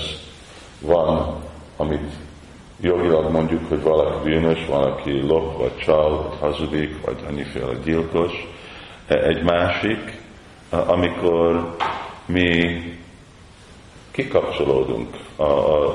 van, 0.80 1.42
amit 1.76 2.12
jogilag 2.80 3.30
mondjuk, 3.30 3.68
hogy 3.68 3.82
valaki 3.82 4.28
bűnös, 4.28 4.66
van, 4.66 4.82
aki 4.82 5.20
lop, 5.20 5.58
vagy 5.58 5.76
csal, 5.76 6.22
vagy 6.22 6.38
hazudik, 6.40 7.04
vagy 7.04 7.16
annyiféle 7.28 7.74
gyilkos. 7.84 8.32
Egy 9.06 9.42
másik, 9.42 10.20
amikor 10.68 11.76
mi 12.26 12.82
kikapcsolódunk 14.10 15.16
a, 15.36 15.44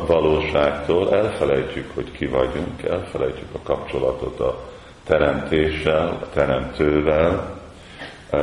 valóságtól, 0.05 1.13
elfelejtjük, 1.13 1.91
hogy 1.93 2.11
ki 2.11 2.25
vagyunk, 2.25 2.83
elfelejtjük 2.83 3.49
a 3.53 3.59
kapcsolatot 3.63 4.39
a 4.39 4.59
teremtéssel, 5.03 6.19
a 6.21 6.29
teremtővel, 6.33 7.59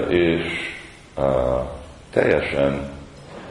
és 0.08 0.42
teljesen 2.10 2.95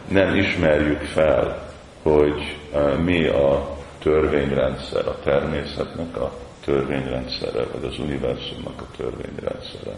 nem 0.08 0.36
ismerjük 0.36 1.02
fel, 1.02 1.70
hogy 2.04 2.58
mi 3.04 3.26
a 3.28 3.76
törvényrendszer, 4.00 5.08
a 5.08 5.20
természetnek 5.24 6.18
a 6.18 6.32
törvényrendszere, 6.66 7.64
vagy 7.74 7.90
az 7.92 8.00
univerzumnak 8.00 8.82
a 8.82 8.96
törvényrendszere. 8.98 9.98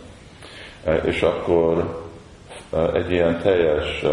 És 1.04 1.22
akkor 1.22 2.06
egy 2.94 3.12
ilyen 3.12 3.40
teljes 3.42 4.04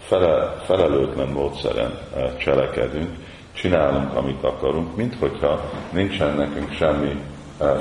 fele, 0.00 0.62
felelőtlen 0.66 1.28
módszeren 1.28 1.98
cselekedünk, 2.38 3.16
csinálunk, 3.52 4.14
amit 4.14 4.44
akarunk, 4.44 4.96
mint 4.96 5.14
hogyha 5.18 5.70
nincsen 5.92 6.36
nekünk 6.36 6.72
semmi 6.72 7.22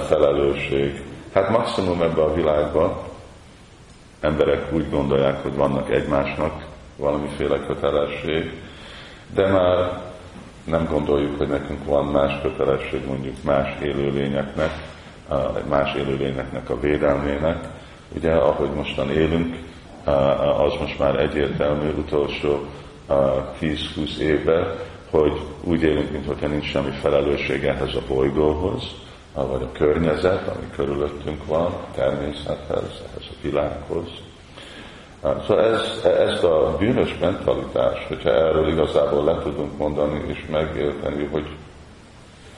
felelősség. 0.08 1.04
Hát 1.34 1.50
maximum 1.50 2.02
ebben 2.02 2.26
a 2.26 2.34
világban 2.34 2.98
emberek 4.20 4.74
úgy 4.74 4.90
gondolják, 4.90 5.44
hogy 5.44 5.56
vannak 5.56 5.92
egymásnak 5.92 6.66
valamiféle 6.98 7.66
kötelesség, 7.66 8.52
de 9.34 9.48
már 9.48 10.02
nem 10.64 10.88
gondoljuk, 10.90 11.38
hogy 11.38 11.48
nekünk 11.48 11.86
van 11.86 12.06
más 12.06 12.42
kötelesség 12.42 13.06
mondjuk 13.08 13.44
más 13.44 13.76
élőlényeknek, 13.82 14.72
más 15.70 15.96
élőlényeknek 15.96 16.70
a 16.70 16.80
védelmének. 16.80 17.68
Ugye, 18.16 18.32
ahogy 18.32 18.70
mostan 18.70 19.12
élünk, 19.12 19.58
az 20.58 20.74
most 20.80 21.00
már 21.00 21.20
egyértelmű 21.20 21.90
utolsó 21.90 22.66
10-20 23.62 24.18
évben, 24.18 24.76
hogy 25.10 25.42
úgy 25.64 25.82
élünk, 25.82 26.12
mintha 26.12 26.48
nincs 26.48 26.66
semmi 26.66 26.92
felelősség 26.92 27.64
ehhez 27.64 27.96
a 27.96 28.02
bolygóhoz, 28.08 28.84
vagy 29.34 29.62
a 29.62 29.72
környezet, 29.72 30.48
ami 30.48 30.70
körülöttünk 30.76 31.46
van, 31.46 31.66
a 31.66 31.88
természethez, 31.96 33.02
ehhez 33.08 33.28
a 33.30 33.36
világhoz. 33.42 34.08
Szóval 35.22 35.64
ez, 35.64 36.04
ezt 36.04 36.44
a 36.44 36.76
bűnös 36.80 37.18
mentalitás, 37.20 38.06
hogyha 38.08 38.30
erről 38.30 38.68
igazából 38.68 39.24
le 39.24 39.42
tudunk 39.42 39.78
mondani 39.78 40.24
és 40.28 40.46
megérteni, 40.50 41.24
hogy 41.26 41.48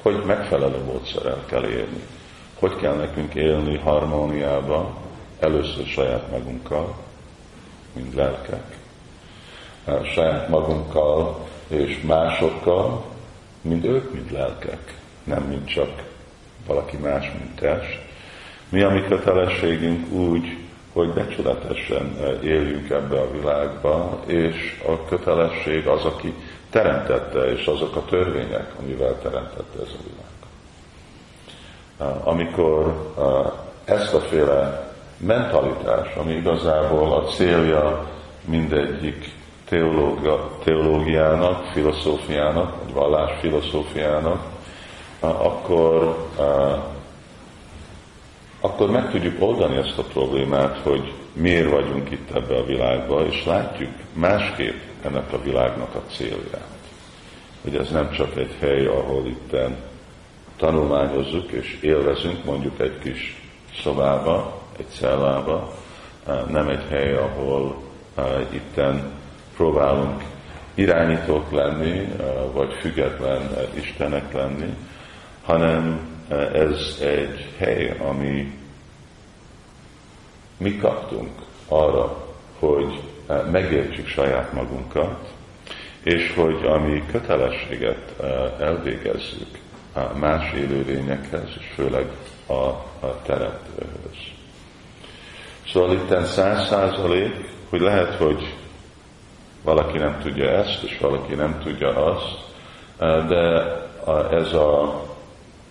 hogy 0.01 0.23
megfelelő 0.25 0.83
módszerrel 0.83 1.43
kell 1.45 1.63
élni. 1.63 2.03
Hogy 2.59 2.75
kell 2.75 2.95
nekünk 2.95 3.35
élni 3.35 3.77
harmóniába, 3.77 4.97
először 5.39 5.85
saját 5.85 6.31
magunkkal, 6.31 6.95
mint 7.93 8.13
lelkek, 8.13 8.77
saját 10.13 10.49
magunkkal 10.49 11.47
és 11.67 12.01
másokkal, 12.01 13.05
mint 13.61 13.85
ők, 13.85 14.13
mint 14.13 14.31
lelkek, 14.31 14.97
nem 15.23 15.43
mint 15.43 15.67
csak 15.67 15.89
valaki 16.67 16.97
más, 16.97 17.31
mint 17.37 17.55
test. 17.55 17.99
Mi 18.69 18.81
a 18.81 18.89
mi 18.89 19.03
kötelességünk 19.07 20.11
úgy, 20.11 20.57
hogy 20.99 21.13
becsületesen 21.13 22.15
eh, 22.21 22.43
éljünk 22.43 22.89
ebbe 22.89 23.19
a 23.19 23.31
világba, 23.31 24.19
és 24.25 24.81
a 24.87 25.05
kötelesség 25.05 25.87
az, 25.87 26.05
aki 26.05 26.33
teremtette, 26.69 27.51
és 27.51 27.65
azok 27.65 27.95
a 27.95 28.05
törvények, 28.05 28.71
amivel 28.79 29.19
teremtette 29.21 29.81
ez 29.81 29.93
a 29.93 30.03
világ. 30.03 30.31
Eh, 31.99 32.27
amikor 32.27 33.11
eh, 33.17 33.95
ezt 33.95 34.13
a 34.13 34.19
féle 34.19 34.87
mentalitás, 35.17 36.15
ami 36.15 36.33
igazából 36.33 37.13
a 37.13 37.23
célja 37.23 38.07
mindegyik 38.45 39.31
teológia, 39.69 40.49
teológiának, 40.63 41.65
filozófiának, 41.65 42.83
vagy 42.83 42.93
vallás 42.93 43.39
filozófiának, 43.39 44.41
akkor 45.19 46.17
akkor 48.59 48.91
meg 48.91 49.11
tudjuk 49.11 49.41
oldani 49.41 49.77
ezt 49.77 49.97
a 49.97 50.03
problémát, 50.03 50.77
hogy 50.77 51.13
miért 51.33 51.69
vagyunk 51.69 52.11
itt 52.11 52.31
ebbe 52.35 52.55
a 52.55 52.65
világba, 52.65 53.25
és 53.25 53.45
látjuk 53.45 53.91
másképp 54.13 54.77
ennek 55.03 55.33
a 55.33 55.41
világnak 55.41 55.95
a 55.95 56.11
célját. 56.11 56.77
Hogy 57.61 57.75
ez 57.75 57.89
nem 57.89 58.11
csak 58.11 58.37
egy 58.37 58.55
hely, 58.59 58.85
ahol 58.85 59.27
itten 59.27 59.77
tanulmányozzuk 60.57 61.51
és 61.51 61.77
élvezünk 61.81 62.43
mondjuk 62.45 62.79
egy 62.79 62.99
kis 62.99 63.41
szobába, 63.81 64.61
egy 64.77 64.89
cellába, 64.89 65.73
nem 66.47 66.67
egy 66.67 66.83
hely, 66.89 67.15
ahol 67.15 67.81
itten 68.49 69.11
próbálunk 69.55 70.23
irányítók 70.73 71.51
lenni, 71.51 72.07
vagy 72.53 72.73
független 72.73 73.49
Istenek 73.73 74.33
lenni, 74.33 74.75
hanem 75.45 75.99
ez 76.53 76.97
egy 77.01 77.53
hely, 77.57 77.97
ami 78.07 78.57
mi 80.57 80.77
kaptunk 80.77 81.31
arra, 81.67 82.27
hogy 82.59 83.01
megértsük 83.51 84.07
saját 84.07 84.53
magunkat, 84.53 85.33
és 86.03 86.33
hogy 86.33 86.65
ami 86.65 87.03
kötelességet 87.11 88.21
elvégezzük 88.59 89.59
más 90.19 90.53
élőlényekhez, 90.53 91.49
és 91.59 91.65
főleg 91.75 92.05
a, 92.45 92.53
a 92.53 93.21
teremtőhöz. 93.25 94.17
Szóval 95.71 95.93
itt 95.93 96.25
száz 96.25 96.67
százalék, 96.67 97.49
hogy 97.69 97.81
lehet, 97.81 98.15
hogy 98.15 98.55
valaki 99.63 99.97
nem 99.97 100.19
tudja 100.21 100.49
ezt, 100.49 100.83
és 100.83 100.97
valaki 100.97 101.33
nem 101.33 101.59
tudja 101.63 102.05
azt, 102.05 102.37
de 103.27 103.75
ez 104.31 104.53
a, 104.53 105.03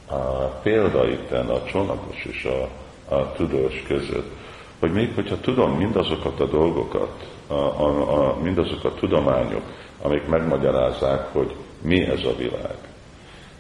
a 0.09 0.45
példa 0.63 1.09
itt 1.09 1.31
a 1.31 1.63
csónakos 1.65 2.25
és 2.25 2.45
a, 2.45 2.69
a 3.15 3.33
tudós 3.33 3.83
között, 3.87 4.31
hogy 4.79 4.93
még 4.93 5.15
hogyha 5.15 5.41
tudom 5.41 5.77
mindazokat 5.77 6.41
a 6.41 6.47
dolgokat, 6.47 7.27
a, 7.47 7.53
a, 7.55 8.29
a, 8.29 8.37
mindazok 8.43 8.99
tudományok, 8.99 9.63
amik 10.03 10.27
megmagyarázzák, 10.27 11.33
hogy 11.33 11.55
mi 11.83 12.01
ez 12.01 12.25
a 12.25 12.37
világ. 12.37 12.77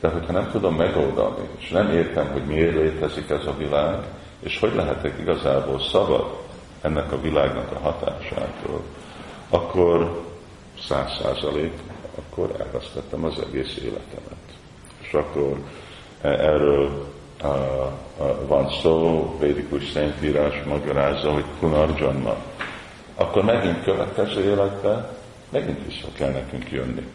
De 0.01 0.09
hogyha 0.09 0.33
nem 0.33 0.51
tudom 0.51 0.75
megoldani, 0.75 1.49
és 1.59 1.69
nem 1.69 1.91
értem, 1.91 2.29
hogy 2.33 2.45
miért 2.45 2.75
létezik 2.75 3.31
ez 3.31 3.47
a 3.47 3.57
világ, 3.57 3.99
és 4.41 4.59
hogy 4.59 4.75
lehetek 4.75 5.19
igazából 5.19 5.81
szabad 5.81 6.37
ennek 6.81 7.13
a 7.13 7.21
világnak 7.21 7.73
a 7.73 7.79
hatásától, 7.79 8.83
akkor 9.51 10.23
száz 10.81 11.21
százalék, 11.23 11.73
akkor 12.17 12.55
elvesztettem 12.61 13.25
az 13.25 13.39
egész 13.49 13.77
életemet. 13.77 14.39
És 15.01 15.13
akkor 15.13 15.57
erről 16.21 17.07
van 18.47 18.71
szó, 18.83 19.37
védikus 19.41 19.91
szentírás 19.91 20.63
magyarázza, 20.67 21.33
hogy 21.33 21.45
Punarjanma. 21.61 22.37
Akkor 23.15 23.45
megint 23.45 23.83
következő 23.83 24.51
életbe, 24.51 25.11
megint 25.49 25.85
vissza 25.87 26.09
kell 26.13 26.31
nekünk 26.31 26.71
jönni 26.71 27.07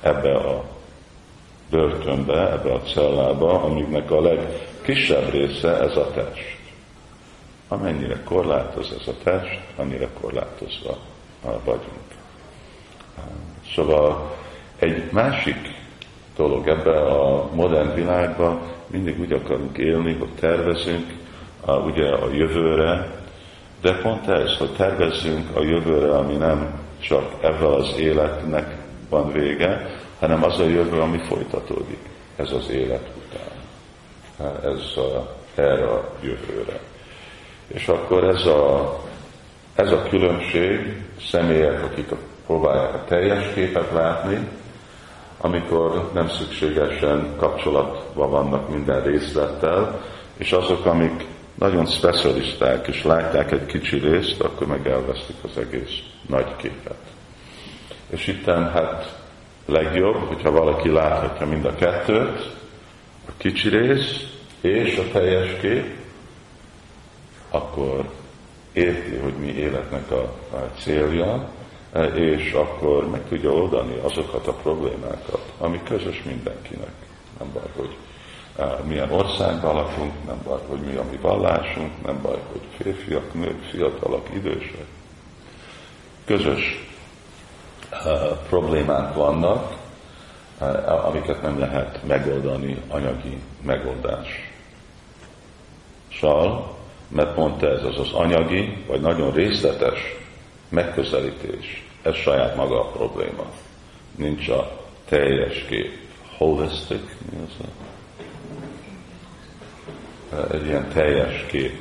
ebbe 0.00 0.36
a 0.36 0.64
börtönbe, 1.70 2.52
ebbe 2.52 2.72
a 2.72 2.80
cellába, 2.80 3.62
amiknek 3.62 4.10
a 4.10 4.20
legkisebb 4.20 5.30
része 5.30 5.80
ez 5.80 5.96
a 5.96 6.10
test. 6.10 6.58
Amennyire 7.68 8.22
korlátoz 8.24 8.96
ez 9.00 9.08
a 9.08 9.14
test, 9.22 9.60
annyira 9.76 10.08
korlátozva 10.20 10.98
vagyunk. 11.64 12.08
Szóval 13.74 14.36
egy 14.78 15.12
másik 15.12 15.79
dolog 16.40 16.68
ebbe 16.68 16.96
a 17.00 17.48
modern 17.54 17.94
világban, 17.94 18.60
mindig 18.86 19.20
úgy 19.20 19.32
akarunk 19.32 19.78
élni, 19.78 20.16
hogy 20.18 20.34
tervezünk 20.40 21.12
a, 21.60 21.72
ugye 21.72 22.08
a 22.08 22.32
jövőre, 22.32 23.18
de 23.80 23.92
pont 24.02 24.28
ez, 24.28 24.56
hogy 24.56 24.70
tervezzünk 24.76 25.56
a 25.56 25.62
jövőre, 25.62 26.16
ami 26.16 26.34
nem 26.34 26.80
csak 27.00 27.32
ebben 27.40 27.72
az 27.72 27.94
életnek 27.98 28.76
van 29.08 29.32
vége, 29.32 29.98
hanem 30.18 30.44
az 30.44 30.58
a 30.58 30.64
jövő, 30.64 31.00
ami 31.00 31.18
folytatódik. 31.18 32.08
Ez 32.36 32.52
az 32.52 32.70
élet 32.70 33.10
után. 33.26 33.58
Ez 34.64 34.96
a, 34.96 35.36
erre 35.54 35.84
a 35.84 36.10
jövőre. 36.20 36.80
És 37.66 37.88
akkor 37.88 38.24
ez 38.24 38.46
a, 38.46 38.94
ez 39.74 39.92
a 39.92 40.02
különbség 40.02 41.02
személyek, 41.30 41.84
akik 41.84 42.08
próbálják 42.46 42.94
a 42.94 43.04
teljes 43.08 43.54
képet 43.54 43.92
látni, 43.92 44.48
amikor 45.40 46.10
nem 46.14 46.28
szükségesen 46.28 47.34
kapcsolatban 47.36 48.30
vannak 48.30 48.68
minden 48.68 49.02
részlettel, 49.02 50.00
és 50.36 50.52
azok, 50.52 50.84
amik 50.84 51.26
nagyon 51.54 51.86
specialisták, 51.86 52.86
és 52.86 53.02
látják 53.02 53.52
egy 53.52 53.66
kicsi 53.66 53.98
részt, 53.98 54.40
akkor 54.40 54.66
meg 54.66 54.86
elvesztik 54.86 55.36
az 55.42 55.58
egész 55.58 55.98
nagy 56.28 56.56
képet. 56.56 56.98
És 58.10 58.26
itten 58.26 58.70
hát 58.70 59.18
legjobb, 59.66 60.28
hogyha 60.28 60.50
valaki 60.50 60.88
láthatja 60.88 61.46
mind 61.46 61.64
a 61.64 61.74
kettőt, 61.74 62.56
a 63.28 63.32
kicsi 63.36 63.68
rész 63.68 64.26
és 64.60 64.96
a 64.96 65.10
teljes 65.12 65.60
kép, 65.60 65.96
akkor 67.50 68.10
érti, 68.72 69.16
hogy 69.16 69.34
mi 69.34 69.46
életnek 69.46 70.10
a, 70.10 70.22
a 70.56 70.70
célja, 70.78 71.48
és 72.14 72.52
akkor 72.52 73.10
meg 73.10 73.20
tudja 73.28 73.50
oldani 73.52 73.94
azokat 74.02 74.46
a 74.46 74.52
problémákat, 74.52 75.52
ami 75.58 75.80
közös 75.82 76.22
mindenkinek. 76.22 76.92
Nem 77.38 77.50
baj, 77.52 77.62
hogy 77.76 77.96
milyen 78.86 79.10
országban 79.10 79.74
lakunk, 79.74 80.12
nem 80.26 80.40
baj, 80.44 80.58
hogy 80.68 80.80
mi 80.80 80.96
a 80.96 81.04
mi 81.10 81.16
vallásunk, 81.16 82.04
nem 82.04 82.18
baj, 82.22 82.38
hogy 82.52 82.60
férfiak, 82.76 83.34
nők, 83.34 83.62
fiatalok, 83.62 84.26
idősek. 84.34 84.86
Közös 86.24 86.88
problémák 88.48 89.14
vannak, 89.14 89.76
amiket 91.04 91.42
nem 91.42 91.58
lehet 91.58 92.00
megoldani 92.06 92.82
anyagi 92.88 93.38
megoldás. 93.62 94.52
Sal, 96.08 96.76
mert 97.08 97.34
pont 97.34 97.62
ez 97.62 97.84
az 97.84 97.98
az 97.98 98.12
anyagi, 98.12 98.84
vagy 98.86 99.00
nagyon 99.00 99.32
részletes 99.32 100.19
megközelítés. 100.70 101.86
Ez 102.02 102.14
saját 102.14 102.56
maga 102.56 102.80
a 102.80 102.90
probléma. 102.90 103.44
Nincs 104.16 104.48
a 104.48 104.70
teljes 105.08 105.64
kép. 105.68 105.98
Holistic, 106.36 107.16
mi 107.30 107.38
az 107.46 107.66
a? 107.66 107.68
Egy 110.54 110.66
ilyen 110.66 110.88
teljes 110.92 111.44
kép, 111.46 111.80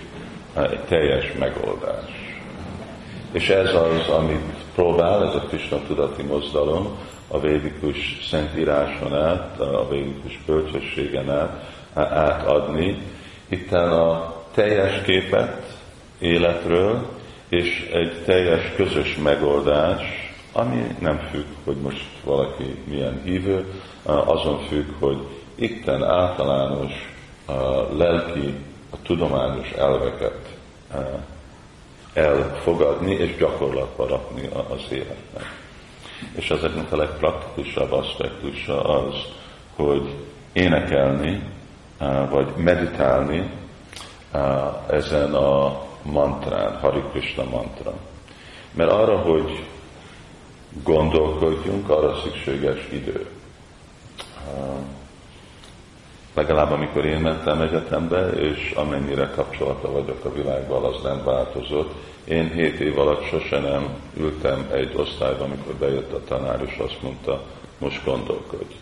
egy 0.55 0.79
teljes 0.79 1.33
megoldás. 1.39 2.41
És 3.31 3.49
ez 3.49 3.73
az, 3.73 4.07
amit 4.07 4.55
próbál, 4.75 5.27
ez 5.27 5.35
a 5.35 5.39
Krishna 5.39 5.81
tudati 5.87 6.23
mozdalom, 6.23 6.97
a 7.27 7.39
védikus 7.39 8.19
szentíráson 8.29 9.15
át, 9.15 9.59
a 9.59 9.87
védikus 9.89 10.39
bölcsességen 10.45 11.29
át 11.29 11.63
átadni, 11.93 12.97
itten 13.47 13.89
a 13.89 14.35
teljes 14.53 15.01
képet 15.01 15.77
életről, 16.19 17.18
és 17.49 17.89
egy 17.93 18.23
teljes 18.25 18.71
közös 18.75 19.15
megoldás, 19.15 20.01
ami 20.51 20.95
nem 20.99 21.19
függ, 21.31 21.45
hogy 21.63 21.75
most 21.75 22.05
valaki 22.23 22.75
milyen 22.83 23.21
hívő, 23.23 23.73
azon 24.03 24.59
függ, 24.59 24.85
hogy 24.99 25.17
itten 25.55 26.03
általános 26.03 26.91
a 27.45 27.53
lelki, 27.97 28.53
a 28.89 29.01
tudományos 29.01 29.71
elveket 29.71 30.57
elfogadni 32.13 33.11
és 33.11 33.35
gyakorlatba 33.37 34.07
rakni 34.07 34.49
az 34.69 34.91
életnek. 34.91 35.57
És 36.35 36.49
ezeknek 36.49 36.91
a 36.91 36.97
legpraktikusabb 36.97 37.91
aspektusa 37.91 38.81
az, 38.83 39.15
hogy 39.75 40.15
énekelni, 40.53 41.41
vagy 42.29 42.47
meditálni 42.55 43.51
ezen 44.89 45.33
a 45.33 45.87
mantrán, 46.01 46.79
Hari 46.79 47.03
Krishna 47.11 47.43
mantra. 47.43 47.93
Mert 48.73 48.91
arra, 48.91 49.17
hogy 49.17 49.65
gondolkodjunk, 50.83 51.89
arra 51.89 52.15
szükséges 52.23 52.87
idő. 52.91 53.27
Legalább 56.33 56.71
amikor 56.71 57.05
én 57.05 57.19
mentem 57.19 57.61
egyetembe, 57.61 58.29
és 58.29 58.71
amennyire 58.75 59.29
kapcsolata 59.35 59.91
vagyok 59.91 60.25
a 60.25 60.33
világgal, 60.33 60.85
az 60.85 61.03
nem 61.03 61.23
változott. 61.23 61.93
Én 62.23 62.51
hét 62.51 62.79
év 62.79 62.99
alatt 62.99 63.23
sose 63.23 63.59
nem 63.59 63.87
ültem 64.17 64.69
egy 64.71 64.93
osztályban, 64.95 65.51
amikor 65.51 65.73
bejött 65.73 66.13
a 66.13 66.23
tanár, 66.23 66.61
és 66.65 66.77
azt 66.77 67.01
mondta, 67.01 67.43
most 67.77 68.05
gondolkodj. 68.05 68.73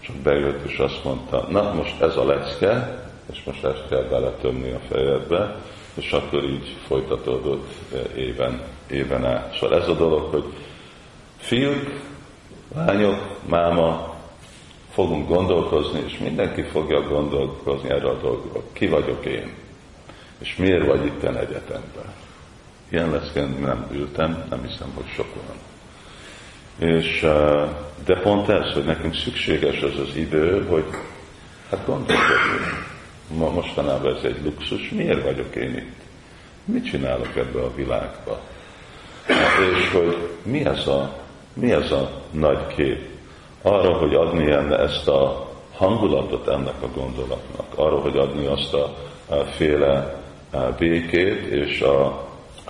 Csak 0.00 0.16
bejött, 0.16 0.68
és 0.70 0.78
azt 0.78 1.04
mondta, 1.04 1.46
na 1.50 1.72
most 1.72 2.00
ez 2.00 2.16
a 2.16 2.24
lecke, 2.24 3.02
és 3.32 3.42
most 3.44 3.64
ezt 3.64 3.88
kell 3.88 4.02
beletömni 4.02 4.70
a 4.70 4.80
fejedbe, 4.88 5.56
és 5.94 6.12
akkor 6.12 6.44
így 6.44 6.76
folytatódott 6.86 7.68
eh, 7.92 8.16
éven, 8.16 8.62
éven 8.90 9.26
át. 9.26 9.56
Szóval 9.60 9.80
ez 9.80 9.88
a 9.88 9.94
dolog, 9.94 10.30
hogy 10.30 10.44
fiúk, 11.36 12.00
lányok, 12.74 13.38
máma, 13.46 14.14
fogunk 14.92 15.28
gondolkozni, 15.28 16.00
és 16.06 16.18
mindenki 16.18 16.62
fogja 16.62 17.00
gondolkozni 17.00 17.90
erre 17.90 18.08
a 18.08 18.20
dolgokra. 18.20 18.62
Ki 18.72 18.86
vagyok 18.86 19.24
én? 19.24 19.52
És 20.38 20.56
miért 20.56 20.86
vagy 20.86 21.04
itt 21.04 21.22
egyetemben? 21.22 22.12
Ilyen 22.88 23.10
lesz, 23.10 23.34
én 23.34 23.56
nem 23.60 23.86
ültem, 23.92 24.44
nem 24.50 24.66
hiszem, 24.66 24.92
hogy 24.94 25.06
sok 25.14 25.26
van. 25.34 25.56
És, 26.88 27.20
de 28.04 28.20
pont 28.22 28.48
ez, 28.48 28.72
hogy 28.72 28.84
nekünk 28.84 29.14
szükséges 29.14 29.82
az 29.82 29.98
az 29.98 30.16
idő, 30.16 30.66
hogy 30.66 30.84
hát 31.70 31.86
gondolkodjunk. 31.86 32.93
Ma 33.28 33.50
mostanában 33.50 34.16
ez 34.16 34.24
egy 34.24 34.44
luxus, 34.44 34.90
miért 34.90 35.22
vagyok 35.22 35.54
én 35.54 35.74
itt? 35.76 36.02
Mit 36.64 36.84
csinálok 36.84 37.36
ebbe 37.36 37.60
a 37.60 37.74
világba? 37.74 38.40
És 39.76 39.90
hogy 39.92 40.28
mi 40.42 40.64
ez 40.64 40.86
a, 40.86 41.16
mi 41.52 41.72
ez 41.72 41.90
a 41.90 42.10
nagy 42.30 42.66
kép? 42.66 43.08
Arra, 43.62 43.98
hogy 43.98 44.14
adni 44.14 44.50
enne 44.50 44.78
ezt 44.78 45.08
a 45.08 45.50
hangulatot 45.72 46.48
ennek 46.48 46.82
a 46.82 46.88
gondolatnak, 46.94 47.66
arra, 47.74 48.00
hogy 48.00 48.16
adni 48.16 48.46
azt 48.46 48.74
a, 48.74 48.94
féle 49.56 50.22
békét 50.78 51.46
és 51.46 51.80
a, 51.80 52.04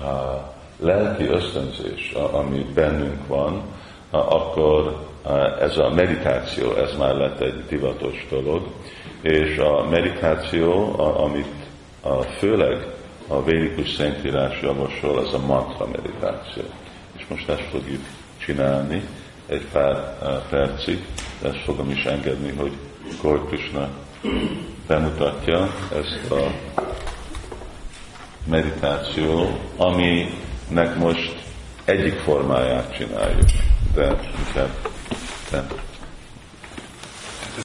a 0.04 0.54
lelki 0.80 1.24
ösztönzés, 1.24 2.12
ami 2.32 2.66
bennünk 2.74 3.26
van, 3.26 3.62
akkor 4.10 5.06
ez 5.60 5.76
a 5.78 5.90
meditáció, 5.94 6.74
ez 6.74 6.96
már 6.98 7.14
lett 7.14 7.40
egy 7.40 7.64
divatos 7.68 8.26
dolog, 8.30 8.66
és 9.22 9.58
a 9.58 9.88
meditáció, 9.90 10.98
amit 10.98 11.54
főleg 12.38 12.86
a 13.28 13.42
védikus 13.42 13.92
szentírás 13.92 14.60
javasol, 14.60 15.26
ez 15.26 15.32
a 15.32 15.46
mantra 15.46 15.86
meditáció. 15.86 16.62
És 17.16 17.24
most 17.28 17.48
ezt 17.48 17.68
fogjuk 17.70 18.02
csinálni 18.38 19.02
egy 19.46 19.66
pár 19.72 20.16
percig, 20.48 21.04
de 21.40 21.48
ezt 21.48 21.64
fogom 21.64 21.90
is 21.90 22.04
engedni, 22.04 22.52
hogy 22.56 22.72
Krishna 23.48 23.88
bemutatja 24.86 25.74
ezt 25.92 26.30
a 26.30 26.50
meditáció, 28.50 29.58
aminek 29.76 30.96
most 30.98 31.42
egyik 31.84 32.14
formáját 32.14 32.96
csináljuk, 32.96 33.48
de 33.94 34.16
inkább 34.46 34.93
Hasta 35.54 35.93